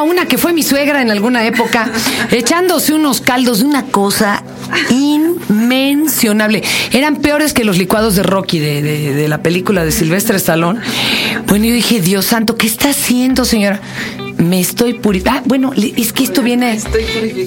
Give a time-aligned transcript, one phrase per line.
[0.00, 1.90] a una que fue mi suegra en alguna época,
[2.30, 4.42] echándose unos caldos de una cosa
[4.90, 6.62] inmencionable.
[6.92, 10.80] Eran peores que los licuados de Rocky de, de- de la película de Silvestre Stallone.
[11.46, 13.80] Bueno, yo dije, Dios santo, ¿qué está haciendo, señora?
[14.40, 15.40] Me estoy purificando.
[15.40, 16.78] Ah, bueno, es que esto viene.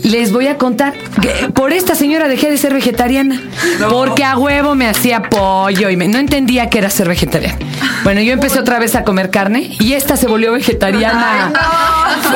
[0.03, 0.93] Les voy a contar.
[1.21, 3.41] que Por esta señora dejé de ser vegetariana.
[3.89, 7.57] Porque a huevo me hacía pollo y me- no entendía que era ser vegetariana.
[8.03, 11.51] Bueno, yo empecé otra vez a comer carne y esta se volvió vegetariana.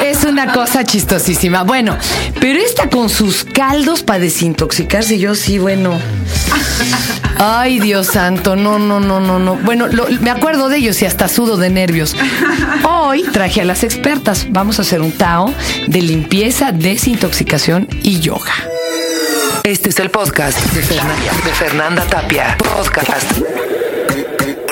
[0.04, 1.63] Es una cosa chistosísima.
[1.63, 1.96] Bueno,
[2.39, 5.99] pero esta con sus caldos para desintoxicarse, yo sí, bueno.
[7.39, 9.55] Ay, Dios santo, no, no, no, no, no.
[9.57, 12.15] Bueno, lo- me acuerdo de ellos y hasta sudo de nervios.
[12.89, 14.46] Hoy traje a las expertas.
[14.50, 15.54] Vamos a hacer un Tao
[15.87, 18.54] de limpieza, desintoxicación y yoga.
[19.64, 22.57] Este es el podcast de Fernanda, de Fernanda Tapia.
[22.57, 23.32] Podcast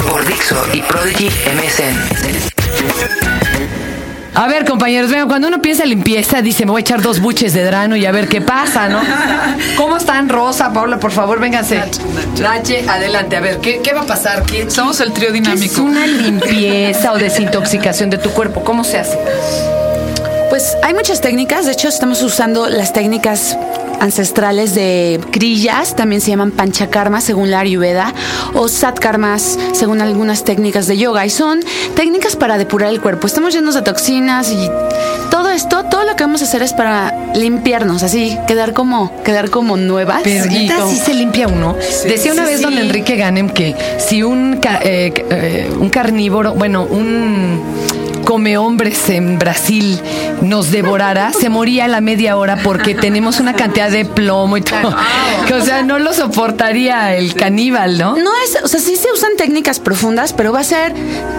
[0.09, 1.95] por Dixo y Prodigy MSN.
[4.37, 7.21] A ver, compañeros, vean, cuando uno piensa en limpieza, dice, me voy a echar dos
[7.21, 8.99] buches de drano y a ver qué pasa, ¿no?
[9.77, 10.99] ¿Cómo están, Rosa, Paula?
[10.99, 11.81] Por favor, vénganse.
[12.41, 14.43] Nache, adelante, a ver, ¿qué, qué va a pasar?
[14.43, 15.81] ¿Qué, Somos el trío qué es dinámico.
[15.83, 18.61] una limpieza o desintoxicación de tu cuerpo?
[18.65, 19.17] ¿Cómo se hace?
[20.49, 23.57] Pues hay muchas técnicas, de hecho estamos usando las técnicas
[23.99, 28.13] ancestrales de grillas, también se llaman panchakarmas según la Ayurveda,
[28.53, 31.59] o satkarmas según algunas técnicas de yoga, y son
[31.95, 33.27] técnicas para depurar el cuerpo.
[33.27, 34.69] Estamos llenos de toxinas y
[35.31, 39.49] todo esto, todo lo que vamos a hacer es para limpiarnos, así, quedar como, quedar
[39.49, 40.21] como nuevas.
[40.23, 41.75] Pero Y neta, como- sí se limpia uno.
[42.05, 42.63] Decía una sí, vez sí.
[42.63, 47.61] don Enrique Ganem que si un, ca- eh, eh, un carnívoro, bueno, un
[48.25, 50.01] come hombres en Brasil
[50.41, 54.61] nos devorara, se moría a la media hora porque tenemos una cantidad de plomo y
[54.61, 54.95] todo.
[55.47, 58.15] Que, o sea, no lo soportaría el caníbal, ¿no?
[58.17, 60.93] No es, o sea, sí se usan técnicas profundas, pero va a ser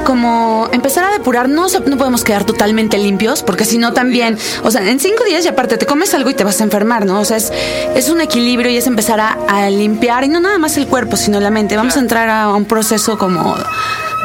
[0.05, 1.49] como empezar a depurar.
[1.49, 5.45] No, no podemos quedar totalmente limpios, porque si no también, o sea, en cinco días
[5.45, 7.21] y aparte te comes algo y te vas a enfermar, ¿no?
[7.21, 7.53] O sea, es,
[7.95, 11.17] es un equilibrio y es empezar a, a limpiar, y no nada más el cuerpo,
[11.17, 11.77] sino la mente.
[11.77, 13.57] Vamos a entrar a un proceso como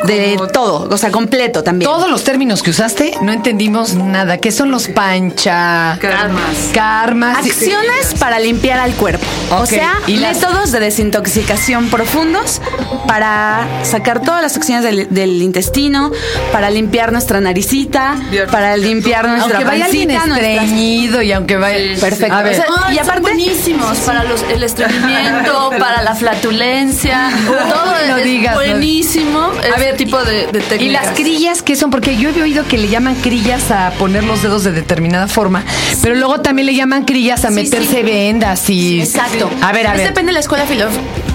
[0.05, 1.89] de todo, o sea, completo también.
[1.89, 4.37] Todos los términos que usaste no entendimos nada.
[4.37, 5.97] ¿Qué son los pancha?
[6.01, 6.41] Karmas.
[6.73, 7.37] Karmas.
[7.37, 9.25] Acciones para limpiar al cuerpo.
[9.51, 12.61] O sea, ¿y métodos de desintoxicación profundos
[13.07, 16.11] para sacar todas las toxinas del, del intestino,
[16.51, 18.15] para limpiar nuestra naricita,
[18.51, 21.99] para limpiar nuestra Aunque vaya alguien pancita, nuestras- estreñido y aunque vaya...
[21.99, 22.33] Perfecto.
[22.33, 22.53] A ver.
[22.53, 28.07] O sea, Ay, y son aparte, buenísimos para los, el estreñimiento, para la flatulencia, todo
[28.07, 28.61] no es digas, no.
[28.61, 29.51] buenísimo.
[29.81, 30.81] Ver, tipo de, de técnicas.
[30.81, 31.89] ¿Y las crillas qué son?
[31.89, 35.63] Porque yo he oído que le llaman crillas a poner los dedos de determinada forma,
[36.03, 38.03] pero luego también le llaman crillas a Sí, meterse sí.
[38.03, 39.01] vendas y...
[39.01, 39.49] Exacto.
[39.61, 40.07] A ver, a Es ver.
[40.09, 40.85] depende de la escuela filo,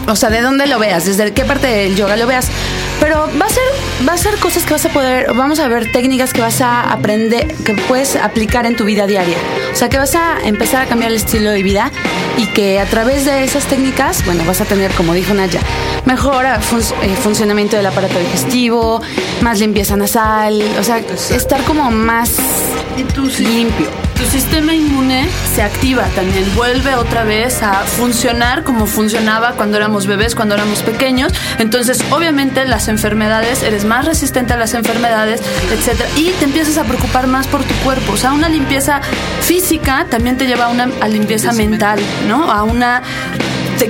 [0.07, 2.47] o sea, de dónde lo veas, desde qué parte del yoga lo veas.
[3.01, 3.63] Pero va a ser,
[4.09, 6.81] va a ser cosas que vas a poder, vamos a ver técnicas que vas a
[6.93, 9.37] aprender, que puedes aplicar en tu vida diaria.
[9.73, 11.93] O sea, que vas a empezar a cambiar el estilo de vida
[12.39, 15.61] y que a través de esas técnicas, bueno, vas a tener, como dijo Naya,
[16.07, 19.03] mejor ah, fun- eh, funcionamiento del aparato digestivo,
[19.43, 20.99] más limpieza nasal, o sea,
[21.31, 22.37] estar como más
[23.41, 23.89] limpio.
[24.17, 30.07] Tu sistema inmune se activa también, vuelve otra vez a funcionar como funcionaba cuando éramos
[30.07, 31.33] bebés, cuando éramos pequeños.
[31.59, 36.85] Entonces, obviamente, las enfermedades, eres más resistente a las enfermedades, etcétera, y te empiezas a
[36.85, 38.13] preocupar más por tu cuerpo.
[38.13, 39.01] O sea, una limpieza
[39.43, 42.51] física también te lleva a una a limpieza mental, ¿no?
[42.51, 43.03] A una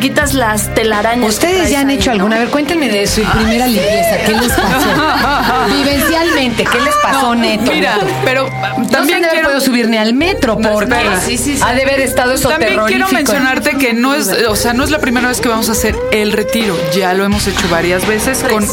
[0.09, 1.29] quitas las telarañas.
[1.35, 2.15] ¿Ustedes ya han ahí, hecho ¿no?
[2.17, 2.37] alguna?
[2.37, 4.17] A ver, cuéntenme de su primera limpieza.
[4.25, 5.67] ¿Qué les pasó?
[5.77, 7.73] Vivencialmente, ¿qué les pasó, neto?
[7.73, 9.49] Mira, pero No también se quiero...
[9.49, 10.95] puedo subir ni al metro No, porque.
[11.27, 11.63] Sí, sí, sí.
[11.65, 14.91] ha de haber estado eso También quiero mencionarte que no es, o sea, no es
[14.91, 16.77] la primera vez que vamos a hacer el retiro.
[16.97, 18.65] Ya lo hemos hecho varias veces con,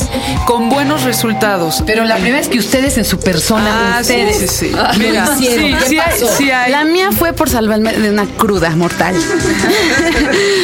[0.45, 1.83] con buenos resultados.
[1.85, 4.69] Pero la primera vez que ustedes en su persona, Ah, sí, ustedes sí, sí.
[4.69, 5.65] lo Mira, hicieron.
[5.65, 9.15] sí, ¿Qué sí hay- sí hay- La mía fue por salvarme de una cruda mortal.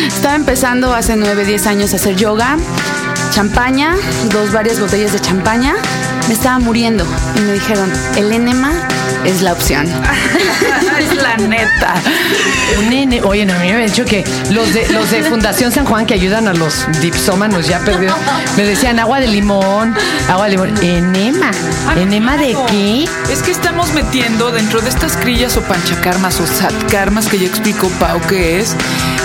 [0.07, 2.57] Estaba empezando hace 9, 10 años a hacer yoga,
[3.31, 3.95] champaña,
[4.29, 5.75] dos varias botellas de champaña.
[6.27, 7.05] Me estaba muriendo
[7.37, 8.73] y me dijeron, el enema
[9.23, 9.87] es la opción.
[11.00, 11.95] es la neta.
[12.77, 12.89] Un
[13.25, 16.06] oye, no, a mí me habían dicho que los de, los de Fundación San Juan
[16.06, 18.17] que ayudan a los dipsómanos ya perdieron,
[18.57, 19.95] me decían agua de limón,
[20.29, 20.83] agua de limón.
[20.83, 21.51] ¿Enema?
[21.95, 23.05] ¿Enema de qué?
[23.31, 27.88] Es que estamos metiendo dentro de estas crillas o panchacarmas o satkarmas que ya explicó
[28.00, 28.75] Pau que es,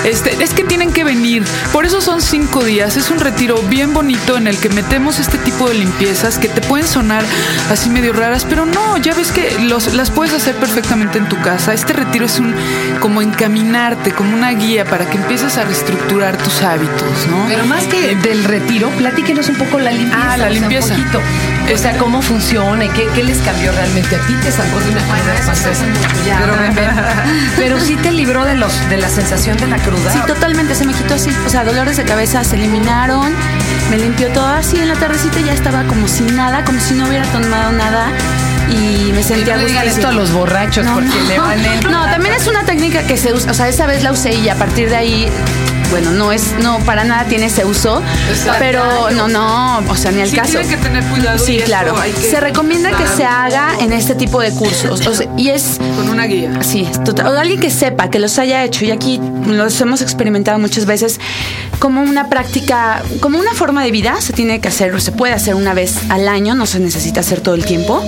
[0.05, 1.14] Este, es que tienen que venir.
[1.73, 2.97] Por eso son cinco días.
[2.97, 6.61] Es un retiro bien bonito en el que metemos este tipo de limpiezas que te
[6.61, 7.25] pueden sonar
[7.71, 11.41] así medio raras, pero no, ya ves que los, las puedes hacer perfectamente en tu
[11.41, 11.73] casa.
[11.73, 12.55] Este retiro es un
[13.01, 17.47] como encaminarte, como una guía para que empieces a reestructurar tus hábitos, ¿no?
[17.49, 20.33] Pero más que del retiro, platíquenos un poco la limpieza.
[20.33, 20.97] Ah, la o sea, un limpieza.
[21.73, 24.17] O sea, cómo funciona qué, qué les cambió realmente.
[24.17, 25.85] A ti te sacó de una cruda espantosa.
[26.25, 26.55] Pero,
[27.57, 30.13] pero sí te libró de los de la sensación de la cruda.
[30.13, 31.31] Sí, totalmente, se me quitó así.
[31.47, 33.35] O sea, dolores de cabeza se eliminaron.
[33.91, 37.09] Me limpió todo así en la tardecita, ya estaba como sin nada, como si no
[37.09, 38.13] hubiera tomado nada.
[38.71, 41.81] Y me sentía no digan esto a los borrachos porque le valen.
[41.91, 44.49] No, también es una técnica que se usa, o sea, esa vez la usé y
[44.49, 45.29] a partir de ahí,
[45.91, 48.57] bueno, no es, no, para nada tiene ese uso, Exacto.
[48.59, 50.53] pero no, no, o sea, ni al Sí, caso.
[50.59, 51.95] tienen que tener cuidado Sí, claro.
[52.31, 56.09] Se recomienda que se haga en este tipo de cursos, o sea, y es Con
[56.09, 56.51] una guía.
[56.63, 57.29] Sí, total.
[57.29, 61.21] O alguien que sepa, que los haya hecho, y aquí los hemos experimentado muchas veces,
[61.79, 65.33] como una práctica, como una forma de vida, se tiene que hacer, o se puede
[65.35, 68.03] hacer una vez al año, no se necesita hacer todo el tiempo,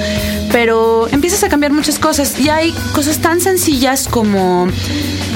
[0.52, 2.38] pero empiezas a cambiar muchas cosas.
[2.40, 4.69] Y hay cosas tan sencillas como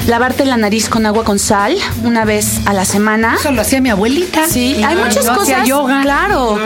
[0.07, 2.30] lavarte la nariz con agua con sal una vez
[2.65, 3.35] a la semana.
[3.37, 4.47] Eso lo hacía mi abuelita.
[4.47, 5.67] Sí, Y hay muchas hacía cosas.
[5.67, 6.01] yoga.
[6.01, 6.57] Claro.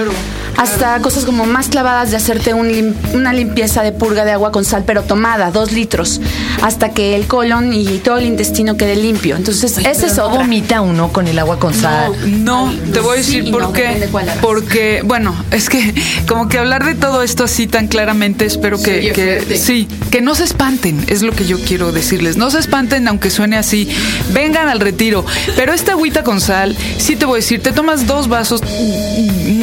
[0.58, 4.52] Hasta cosas como más clavadas de hacerte un lim- una limpieza de purga de agua
[4.52, 6.22] con sal, pero tomada, dos litros,
[6.62, 9.36] hasta que el colon y todo el intestino quede limpio.
[9.36, 10.40] Entonces, esa es no otra.
[10.42, 12.14] vomita uno con el agua con sal.
[12.44, 14.08] No, te voy a Sí decir y por no, qué.
[14.42, 15.94] Porque, bueno, es que
[16.28, 20.22] como que hablar de todo esto así tan claramente, espero que, oye que- sí, que
[20.22, 22.38] no se espanten, es lo que yo quiero decirles.
[22.38, 23.90] No se espanten aunque suene así.
[24.34, 25.26] Vengan al retiro.
[25.58, 28.62] Pero esta agüita con sal, sí te voy a decir, te tomas dos vasos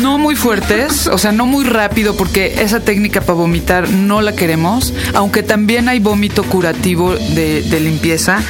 [0.02, 0.81] no muy fuertes,
[1.12, 5.88] o sea, no muy rápido, porque esa técnica para vomitar no la queremos, aunque también
[5.88, 8.40] hay vómito curativo de, de limpieza,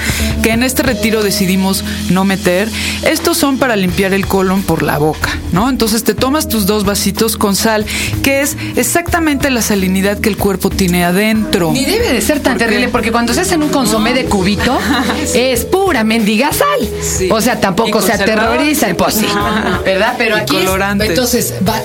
[0.43, 2.69] que en este retiro decidimos no meter.
[3.03, 5.69] Estos son para limpiar el colon por la boca, ¿no?
[5.69, 7.85] Entonces te tomas tus dos vasitos con sal,
[8.23, 11.71] que es exactamente la salinidad que el cuerpo tiene adentro.
[11.73, 14.79] Ni debe de ser tan terrible, porque cuando se hacen un consomé de cubito,
[15.35, 16.89] es pura mendiga sal.
[17.03, 17.29] Sí.
[17.31, 18.45] O sea, tampoco se conservador.
[18.51, 19.27] aterrorizan, pues sí.
[19.85, 20.15] ¿Verdad?
[20.19, 20.63] Pero aquí es-
[21.05, 21.79] entonces, va,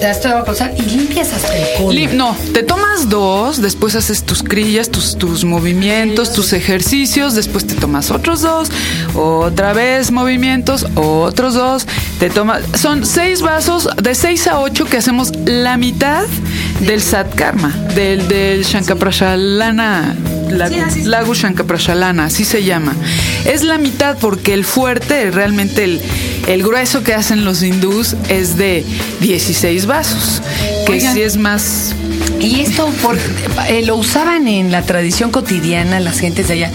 [0.78, 6.34] y limpias hasta el no, te tomas dos, después haces tus crillas, tus, tus movimientos,
[6.34, 8.69] tus ejercicios, después te tomas otros dos,
[9.16, 11.88] otra vez movimientos, otros dos,
[12.19, 16.25] te tomas, son seis vasos, de seis a ocho que hacemos la mitad
[16.81, 20.37] del Sat Karma, del, del Shankaprashalana.
[20.49, 22.95] Lagu, Lagu Shankaprashalana, así se llama.
[23.45, 26.01] Es la mitad porque el fuerte, realmente el,
[26.47, 28.83] el grueso que hacen los hindús es de
[29.21, 30.41] 16 vasos,
[30.85, 31.13] que Oigan.
[31.13, 31.94] sí es más
[32.39, 33.18] Y esto por,
[33.68, 36.72] eh, lo usaban en la tradición cotidiana las gentes de allá.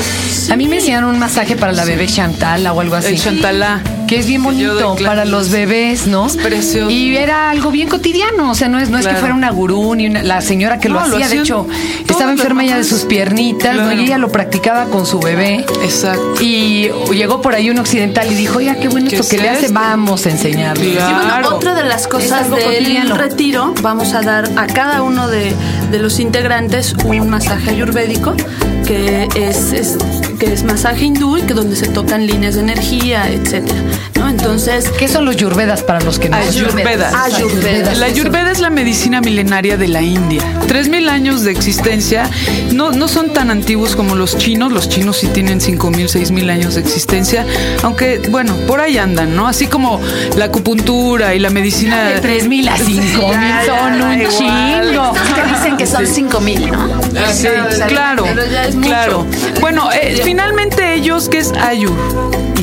[0.50, 3.08] A mí me enseñaron un masaje para la bebé Chantal o algo así.
[3.08, 3.80] el chantalá.
[4.08, 6.26] que es bien bonito para los bebés, ¿no?
[6.26, 6.90] Es precioso.
[6.90, 9.94] Y era algo bien cotidiano, o sea, no es, no es que fuera una gurú
[9.94, 11.66] ni una- la señora que lo hacía, de hecho,
[12.06, 13.90] estaba enferma ya de sus piernitas, ¿no?
[13.92, 15.64] Y ella lo practicaba con su bebé.
[15.82, 16.34] Exacto.
[16.42, 19.42] Y llegó por ahí un occidental y dijo, oiga, qué bueno ¿Qué esto que es
[19.42, 20.92] le hace, vamos a enseñarle.
[20.92, 21.10] Claro.
[21.10, 23.16] Y bueno, otra de las cosas algo del cotidiano.
[23.16, 25.51] retiro, vamos a dar a cada uno de,
[25.90, 28.34] de los integrantes un masaje ayurvédico,
[28.86, 29.96] que es,
[30.38, 33.80] que es masaje hindú y que donde se tocan líneas de energía, etcétera.
[34.32, 37.14] Entonces, ¿Qué son los yurvedas para los que no Ayurvedas.
[37.14, 37.98] Ayurvedas.
[37.98, 40.42] La ayurveda es la medicina milenaria de la India.
[40.66, 42.30] Tres mil años de existencia.
[42.72, 44.72] No, no son tan antiguos como los chinos.
[44.72, 47.46] Los chinos sí tienen cinco mil, seis mil años de existencia.
[47.82, 49.46] Aunque, bueno, por ahí andan, ¿no?
[49.46, 50.00] Así como
[50.36, 52.04] la acupuntura y la medicina.
[52.04, 55.12] De 3 mil a 5 mil son un chingo.
[55.34, 56.88] Que dicen que son 5 mil, ¿no?
[57.32, 57.48] Sí,
[57.88, 58.88] claro, pero ya es mucho.
[58.88, 59.26] claro.
[59.60, 61.92] Bueno, eh, finalmente ellos, ¿qué es Ayur?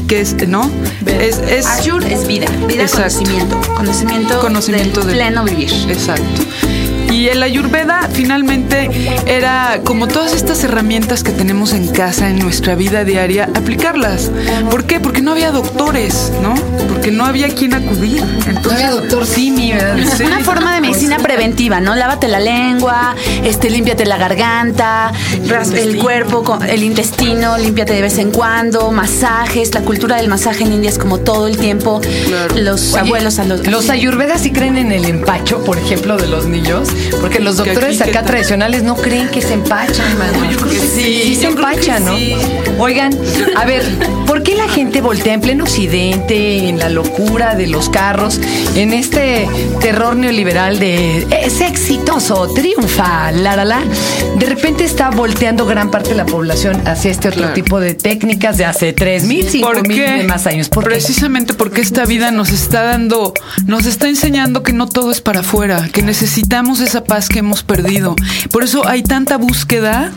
[0.09, 0.71] ¿Y qué es, no?
[1.05, 3.19] Es, es Ayur es vida, vida Exacto.
[3.19, 5.71] conocimiento, conocimiento, Conocimiento del de- pleno vivir.
[5.87, 6.41] Exacto.
[7.11, 8.89] Y el ayurveda finalmente
[9.25, 14.29] era como todas estas herramientas que tenemos en casa, en nuestra vida diaria, aplicarlas.
[14.69, 14.99] ¿Por qué?
[14.99, 16.53] Porque no había doctores, ¿no?
[16.87, 18.21] Porque no había quien acudir.
[18.21, 19.97] Entonces, Todavía doctor Simi, ¿verdad?
[20.17, 20.23] Sí.
[20.23, 21.95] Una forma de medicina preventiva, ¿no?
[21.95, 25.11] Lávate la lengua, este, límpiate la garganta,
[25.47, 29.73] ras- el cuerpo, el intestino, límpiate de vez en cuando, masajes.
[29.73, 32.01] La cultura del masaje en India es como todo el tiempo.
[32.27, 32.55] Claro.
[32.57, 33.65] Los Oye, abuelos a los.
[33.67, 36.89] Los ayurvedas sí creen en el empacho, por ejemplo, de los niños.
[37.21, 40.49] Porque los doctores aquí, ¿qué acá tradicionales no creen que se empachan, mano.
[40.51, 42.17] yo creo que sí, Sí se empachan, ¿no?
[42.17, 42.35] sí.
[42.77, 43.17] Oigan,
[43.57, 43.83] a ver,
[44.25, 48.39] ¿por qué la gente voltea en pleno occidente, en la locura de los carros,
[48.75, 49.47] en este
[49.81, 53.81] terror neoliberal de es exitoso, triunfa, la la la?
[54.37, 57.53] De repente está volteando gran parte de la población hacia este otro Claro.
[57.53, 60.11] tipo de técnicas de hace 3.000, 5.000 ¿Por qué?
[60.11, 60.69] de más años.
[60.69, 60.91] ¿Por qué?
[60.91, 63.33] Precisamente porque esta vida nos está dando,
[63.65, 67.62] nos está enseñando que no todo es para afuera, que necesitamos esa paz que hemos
[67.62, 68.15] perdido.
[68.51, 70.12] Por eso hay tanta búsqueda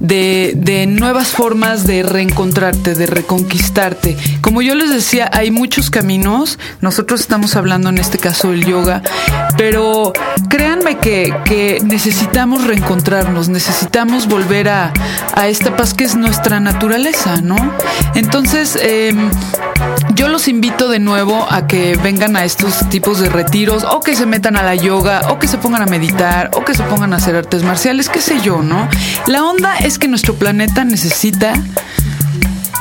[0.00, 4.18] de, de nuevas formas de reencontrarte, de reconquistarte.
[4.42, 6.58] Como yo les decía, hay muchos caminos.
[6.82, 9.02] Nosotros estamos hablando en este caso del yoga,
[9.56, 10.12] pero
[10.50, 14.92] créanme que, que necesitamos reencontrarnos, necesitamos volver a,
[15.34, 17.56] a esta paz que es nuestra naturaleza, ¿no?
[18.14, 19.30] Entonces, em,
[20.20, 24.14] yo los invito de nuevo a que vengan a estos tipos de retiros o que
[24.14, 27.14] se metan a la yoga o que se pongan a meditar o que se pongan
[27.14, 28.86] a hacer artes marciales, qué sé yo, ¿no?
[29.26, 31.54] La onda es que nuestro planeta necesita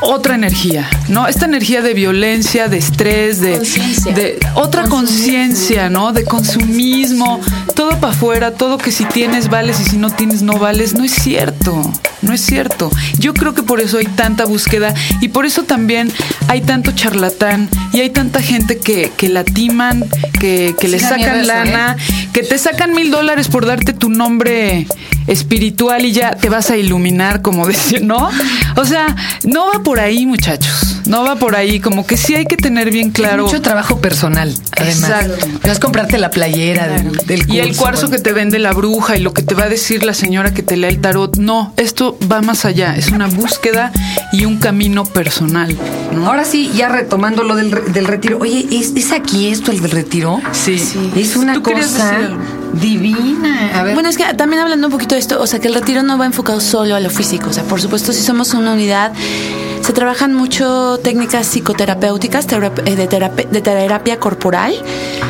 [0.02, 1.28] otra energía, ¿no?
[1.28, 6.12] Esta energía de violencia, de estrés, de, otra conciencia, ¿no?
[6.12, 7.40] De consumismo,
[7.74, 11.06] todo para afuera, todo que si tienes vales y si no tienes no vales, no
[11.06, 11.90] es cierto,
[12.22, 12.92] no es cierto.
[13.18, 16.12] Yo creo que por eso hay tanta búsqueda y por eso también
[16.48, 20.06] hay tanto charlatán y hay tanta gente que, que la timan,
[20.40, 21.46] que, que le sacan eso, ¿eh?
[21.46, 21.98] lana,
[22.34, 24.88] que te sacan mil dólares por darte tu nombre
[25.28, 28.30] espiritual y ya te vas a iluminar, como decía, ¿no?
[28.76, 30.99] O sea, no va por ahí, muchachos.
[31.10, 31.80] No va por ahí.
[31.80, 33.46] Como que sí hay que tener bien claro.
[33.46, 35.10] Mucho trabajo personal, además.
[35.10, 35.48] Exacto.
[35.66, 38.18] No es comprarte la playera del, del Y el cuarzo bueno.
[38.18, 40.64] que te vende la bruja y lo que te va a decir la señora que
[40.64, 41.38] te lee el tarot.
[41.38, 42.96] No, esto va más allá.
[42.96, 43.92] Es una búsqueda
[44.32, 45.76] y un camino personal.
[46.14, 46.28] ¿no?
[46.28, 48.38] Ahora sí, ya retomando lo del, del retiro.
[48.40, 50.40] Oye, ¿es, es aquí esto el del retiro?
[50.52, 50.82] Sí.
[51.16, 52.30] Es una ¿Tú querías cosa
[52.74, 53.72] divina.
[53.80, 53.94] A ver.
[53.94, 56.18] Bueno, es que también hablando un poquito de esto, o sea, que el retiro no
[56.18, 57.50] va enfocado solo a lo físico.
[57.50, 59.12] O sea, por supuesto, si somos una unidad,
[59.90, 64.72] se trabajan mucho técnicas psicoterapéuticas, terap- eh, de, terapia, de terapia corporal.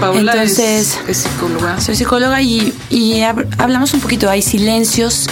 [0.01, 1.79] Paola es- Entonces, es, psicóloga.
[1.79, 4.29] soy psicóloga y, y hab- hablamos un poquito.
[4.29, 5.27] Hay silencios.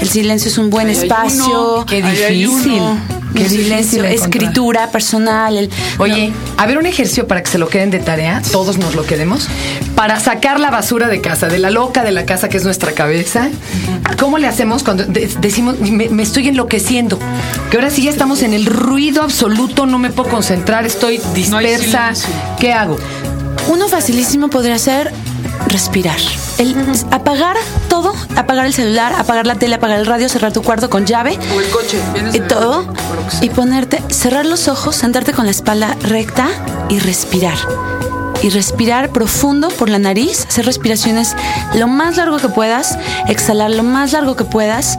[0.00, 1.84] El silencio es un buen espacio.
[1.86, 2.48] Qué difícil.
[2.48, 2.98] uno.
[3.34, 3.64] Qué difícil.
[3.64, 5.54] Silencio, escritura personal.
[5.58, 8.94] el- Oye, a ver un ejercicio para que se lo queden de tarea, todos nos
[8.94, 9.48] lo quedemos,
[9.94, 12.92] para sacar la basura de casa, de la loca de la casa que es nuestra
[12.92, 13.48] cabeza.
[14.18, 17.18] ¿Cómo le hacemos cuando de- decimos, me, me estoy enloqueciendo?
[17.70, 22.12] Que ahora sí ya estamos en el ruido absoluto, no me puedo concentrar, estoy dispersa.
[22.58, 22.96] ¿Qué hago?
[23.68, 25.12] Uno facilísimo podría ser
[25.68, 26.18] respirar.
[26.58, 26.74] El
[27.10, 27.56] apagar
[27.88, 31.38] todo, apagar el celular, apagar la tele, apagar el radio, cerrar tu cuarto con llave
[31.56, 31.98] O el coche.
[32.12, 32.92] vienes y todo
[33.40, 36.48] y ponerte, cerrar los ojos, sentarte con la espalda recta
[36.88, 37.56] y respirar.
[38.42, 41.36] Y respirar profundo por la nariz, hacer respiraciones
[41.74, 44.98] lo más largo que puedas, exhalar lo más largo que puedas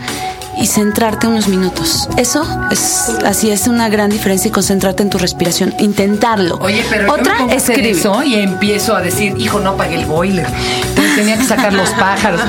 [0.57, 2.07] y centrarte unos minutos.
[2.17, 6.57] Eso es así es una gran diferencia y concentrarte en tu respiración, intentarlo.
[6.61, 7.91] Oye, pero yo otra me escribe.
[7.91, 10.47] eso y empiezo a decir, hijo, no apagué el boiler.
[10.89, 12.41] Entonces tenía que sacar los pájaros.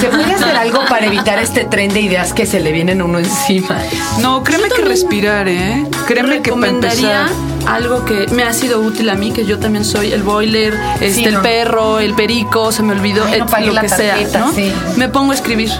[0.00, 3.04] ¿Se puede hacer algo para evitar este tren de ideas que se le vienen a
[3.04, 3.78] uno encima?
[4.20, 5.86] No, créeme que respirar, ¿eh?
[6.06, 7.28] Créeme que para empezar.
[7.68, 11.12] Algo que me ha sido útil a mí, que yo también soy el boiler, este,
[11.12, 11.42] Sí, el no.
[11.42, 14.52] perro, el perico, se me olvidó, Ay, no eh, lo que tarjeta, sea, ¿no?
[14.52, 14.72] sí.
[14.96, 15.70] Me pongo a escribir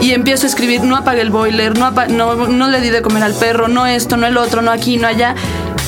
[0.00, 3.22] y empiezo a escribir, no apagué el boiler, no, no, no le di de comer
[3.22, 5.34] al perro, no esto, no el otro, no aquí, no allá.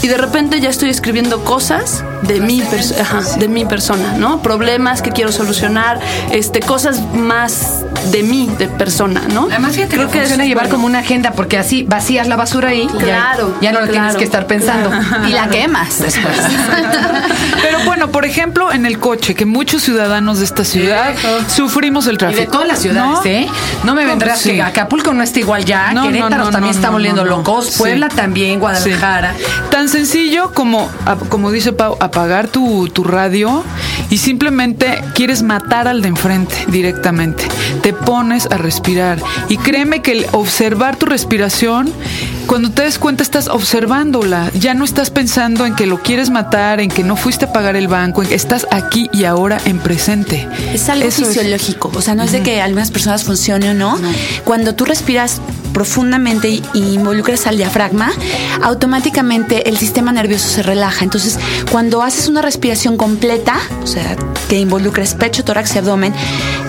[0.02, 4.40] Y de repente ya estoy escribiendo cosas de mi, ajá, de mi persona, ¿no?
[4.42, 6.00] Problemas que quiero solucionar,
[6.30, 9.46] este, cosas más de mí, de persona, ¿no?
[9.50, 10.76] Además, fíjate Creo que funciona es llevar bueno.
[10.76, 13.86] como una agenda, porque así vacías la basura ahí y ya- Claro, ya, no la
[13.86, 14.90] tienes claro, que estar pensando.
[15.28, 16.36] y la quemas después.
[17.62, 21.14] Pero bueno, por ejemplo, en el coche, que muchos ciudadanos de esta ciudad
[21.48, 22.40] sufrimos el Y tráfico.
[22.40, 23.24] de todas las ciudades, ¿no?
[23.24, 23.46] ¿eh?
[23.84, 24.50] No me vendrás Sí.
[24.52, 27.36] que Acapulco no está igual ya, No, Querétaro no, también no, está volviendo no, no.
[27.38, 27.78] locos, Sí.
[27.78, 29.34] Puebla también, Guadalajara.
[29.36, 29.44] Sí.
[29.70, 33.64] Tan sencillo como, a- como dice Pau, apagar tu, tu radio
[34.08, 37.44] y simplemente quieres matar al de enfrente directamente.
[37.82, 39.18] Te pones a respirar.
[39.48, 41.92] Y créeme que el observar tu respiración,
[42.46, 44.48] cuando te des cuenta estás observándola.
[44.54, 47.74] Ya no estás pensando en que lo quieres matar, en que no fuiste a pagar
[47.74, 50.46] el banco, en que estás aquí y ahora en presente.
[50.72, 51.28] Es algo Eso es.
[51.28, 53.98] fisiológico, o sea, no es de que algunas personas funcione o no.
[54.44, 55.40] Cuando tú respiras
[55.74, 56.62] profundamente y
[56.94, 58.10] involucras al diafragma,
[58.62, 61.04] automáticamente el sistema nervioso se relaja.
[61.04, 61.38] Entonces,
[61.70, 64.16] cuando haces una respiración completa, o sea,
[64.48, 66.14] que involucres pecho, tórax y abdomen,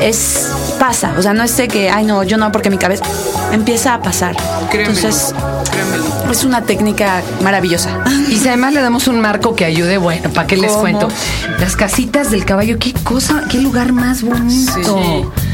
[0.01, 1.13] es pasa.
[1.17, 3.05] O sea, no es de que, ay, no, yo no, porque mi cabeza
[3.53, 4.35] empieza a pasar.
[4.69, 5.33] Créemelo, Entonces,
[5.71, 6.31] créemelo.
[6.31, 8.03] es una técnica maravillosa.
[8.35, 10.81] Y si además le damos un marco que ayude, bueno, ¿para qué les ¿Cómo?
[10.81, 11.07] cuento?
[11.59, 15.01] Las casitas del caballo, qué cosa, qué lugar más bonito.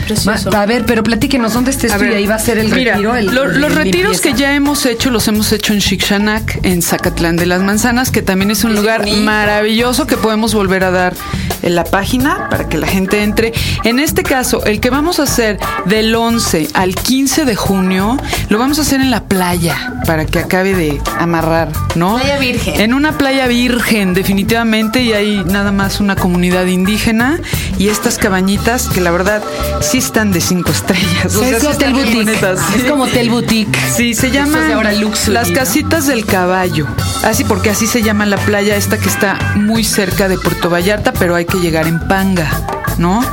[0.10, 0.26] Sí.
[0.26, 1.72] Ma- a ver, pero platíquenos, ¿dónde?
[1.72, 3.16] Y ver, ahí va a ser el mira, retiro.
[3.16, 6.82] el- lo- el los retiros que ya hemos hecho, los hemos hecho en Shikshanac, en
[6.82, 11.14] Zacatlán de las Manzanas, que también es un lugar maravilloso que podemos volver a dar
[11.62, 13.54] en la página para que la gente entre.
[13.84, 18.18] En este caso, el que vamos a hacer del 11 al 15 de junio,
[18.50, 22.16] lo vamos a hacer en la playa para que acabe de amarrar, ¿no?
[22.18, 22.71] Playa virgen.
[22.76, 27.40] En una playa virgen, definitivamente, y hay nada más una comunidad indígena
[27.78, 29.44] y estas cabañitas que la verdad
[29.82, 31.36] sí están de cinco estrellas.
[31.36, 32.32] O sea, es hotel boutique.
[32.76, 33.78] Es como hotel boutique.
[33.96, 35.56] Sí, se llaman ahora luxury, las ¿no?
[35.56, 36.88] casitas del caballo.
[37.24, 41.14] Así porque así se llama la playa esta que está muy cerca de Puerto Vallarta,
[41.14, 42.50] pero hay que llegar en panga,
[42.98, 43.24] ¿no?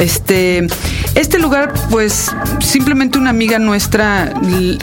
[0.00, 0.66] Este
[1.14, 2.30] este lugar pues
[2.60, 4.32] simplemente una amiga nuestra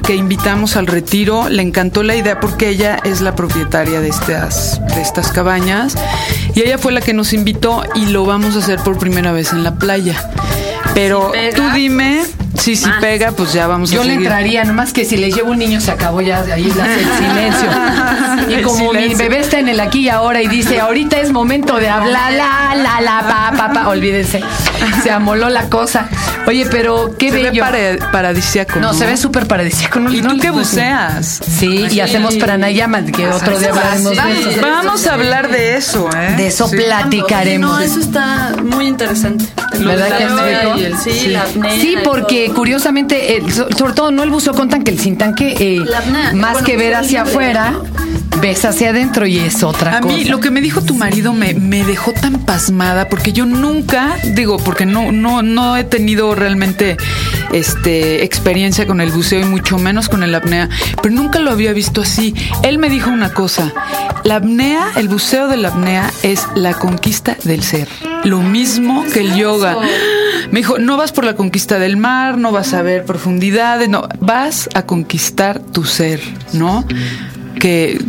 [0.06, 4.80] que invitamos al retiro le encantó la idea porque ella es la propietaria de estas
[4.94, 5.96] de estas cabañas
[6.54, 9.54] y ella fue la que nos invitó y lo vamos a hacer por primera vez
[9.54, 10.30] en la playa.
[10.94, 12.24] Pero tú dime
[12.76, 13.00] si si más.
[13.02, 14.28] pega, pues ya vamos Yo a le seguir.
[14.28, 18.60] entraría, nomás que si le llevo un niño se acabó ya, ahí la- el silencio.
[18.60, 21.76] Y como mi bebé está en el aquí y ahora y dice, ahorita es momento
[21.78, 24.42] de hablar, la, la, la, pa, pa, pa, olvídense.
[25.04, 26.08] Se amoló la cosa.
[26.46, 28.80] Oye, pero qué Se ve para- paradisíaco.
[28.80, 30.00] No, se ve súper paradisíaco.
[30.00, 30.52] No, ¿Y no tú les decir.
[30.58, 31.42] buceas?
[31.58, 34.62] Sí, y hacemos pranayama, que otro día hablaremos de eso.
[34.62, 36.36] Vamos a hablar de eso, ¿eh?
[36.38, 36.78] De eso Sí.
[36.78, 37.70] platicaremos.
[37.70, 39.46] No, eso está muy interesante.
[39.80, 40.74] ¿Verdad que es rico?
[40.78, 42.56] el- Sí, la apnea Sí, porque todo.
[42.58, 46.34] Curiosamente, eh, so- sobre todo no el buceo con tanque, el sin tanque, eh, apnea.
[46.34, 47.74] más Bueno, que ver hacia libre, afuera,
[48.42, 50.16] ves hacia adentro y es otra A cosa.
[50.16, 54.18] mí lo que me dijo tu marido me, me dejó tan pasmada porque yo nunca,
[54.34, 56.98] digo, porque no, no, no he tenido realmente
[57.52, 60.68] este experiencia con el buceo y mucho menos con el apnea,
[61.02, 62.34] pero nunca lo había visto así.
[62.64, 63.72] Él me dijo una cosa,
[64.24, 67.88] la apnea, el buceo de la apnea es la conquista del ser.
[68.24, 69.78] Lo mismo que el yoga.
[70.52, 74.08] Me dijo, no vas por la conquista del mar, no vas a ver profundidades, no,
[74.20, 76.22] vas a conquistar tu ser,
[76.54, 76.86] ¿no?
[77.60, 78.00] Que,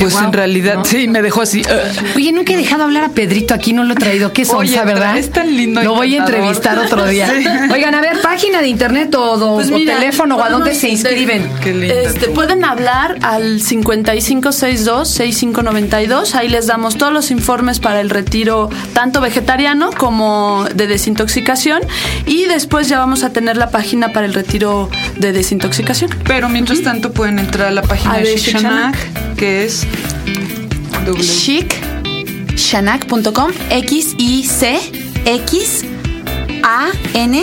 [0.00, 0.84] pues en realidad, ¿no?
[0.84, 1.62] sí, me dejó así.
[1.62, 2.16] "Ugh".
[2.16, 4.32] Oye, nunca he dejado hablar a Pedrito aquí, no lo he traído.
[4.32, 5.16] Qué sonsa, Oye, ¿verdad?
[5.18, 7.28] es tan lindo, Lo voy a entrevistar otro día.
[7.28, 7.44] Sí.
[7.72, 10.74] Oigan, a ver, página de internet o, o- Pues o mira, teléfono o a dónde
[10.74, 11.48] se inscriben.
[11.62, 16.34] Qué linda Este, pueden hablar al 5562-6592.
[16.34, 21.80] Ahí les damos todos los informes para el retiro, tanto vegetariano como de desintoxicación.
[22.26, 26.10] Y después ya vamos a tener la página para el retiro de desintoxicación.
[26.26, 28.96] Pero mientras tanto pueden entrar a la página A de ver, Shikshanac,
[29.36, 29.86] que es
[31.06, 31.74] doble- Chic,
[32.56, 34.78] shanac.com, X, I, C,
[35.24, 35.84] X,
[36.62, 37.42] A, N,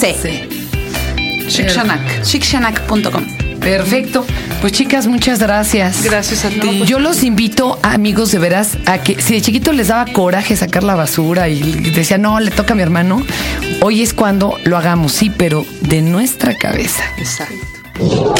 [0.00, 0.16] C.
[0.20, 0.48] sí.
[1.48, 2.22] Shikshanac.
[2.22, 3.24] Chicshanak.com.
[3.60, 4.24] Perfecto.
[4.60, 6.02] Pues chicas, muchas gracias.
[6.02, 6.82] Gracias a ti.
[6.86, 10.82] Yo los invito, amigos, de veras, a que si de chiquito les daba coraje sacar
[10.82, 11.60] la basura y
[11.92, 13.24] decía, no, le toca a mi hermano,
[13.80, 17.04] hoy es cuando lo hagamos, sí, pero de nuestra cabeza.
[17.18, 18.34] Exacto.